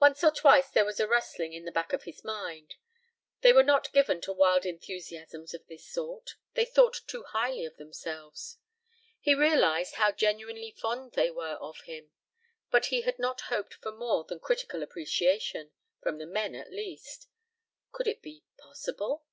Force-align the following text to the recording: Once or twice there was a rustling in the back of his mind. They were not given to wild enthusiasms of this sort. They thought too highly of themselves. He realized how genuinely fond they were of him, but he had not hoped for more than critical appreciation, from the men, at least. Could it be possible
Once 0.00 0.22
or 0.22 0.30
twice 0.30 0.70
there 0.70 0.84
was 0.84 1.00
a 1.00 1.08
rustling 1.08 1.52
in 1.52 1.64
the 1.64 1.72
back 1.72 1.92
of 1.92 2.04
his 2.04 2.22
mind. 2.22 2.76
They 3.40 3.52
were 3.52 3.64
not 3.64 3.92
given 3.92 4.20
to 4.20 4.32
wild 4.32 4.64
enthusiasms 4.64 5.52
of 5.52 5.66
this 5.66 5.84
sort. 5.84 6.36
They 6.52 6.64
thought 6.64 7.00
too 7.08 7.24
highly 7.24 7.64
of 7.64 7.76
themselves. 7.76 8.58
He 9.20 9.34
realized 9.34 9.96
how 9.96 10.12
genuinely 10.12 10.70
fond 10.70 11.14
they 11.14 11.32
were 11.32 11.56
of 11.60 11.80
him, 11.80 12.12
but 12.70 12.86
he 12.86 13.00
had 13.00 13.18
not 13.18 13.40
hoped 13.50 13.74
for 13.74 13.90
more 13.90 14.22
than 14.22 14.38
critical 14.38 14.84
appreciation, 14.84 15.72
from 16.00 16.18
the 16.18 16.26
men, 16.26 16.54
at 16.54 16.70
least. 16.70 17.28
Could 17.90 18.06
it 18.06 18.22
be 18.22 18.44
possible 18.56 19.24